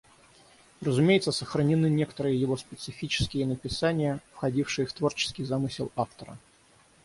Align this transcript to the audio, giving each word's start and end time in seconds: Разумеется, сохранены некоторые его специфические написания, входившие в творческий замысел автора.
Разумеется, 0.81 1.31
сохранены 1.31 1.85
некоторые 1.87 2.35
его 2.41 2.57
специфические 2.57 3.45
написания, 3.45 4.19
входившие 4.33 4.87
в 4.87 4.93
творческий 4.93 5.43
замысел 5.43 5.91
автора. 5.95 6.39